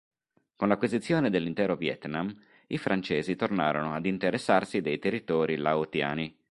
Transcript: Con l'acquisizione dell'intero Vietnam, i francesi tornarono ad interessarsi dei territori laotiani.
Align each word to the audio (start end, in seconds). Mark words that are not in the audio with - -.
Con 0.55 0.67
l'acquisizione 0.69 1.29
dell'intero 1.29 1.75
Vietnam, 1.75 2.35
i 2.69 2.79
francesi 2.79 3.35
tornarono 3.35 3.93
ad 3.93 4.07
interessarsi 4.07 4.81
dei 4.81 4.97
territori 4.97 5.57
laotiani. 5.57 6.35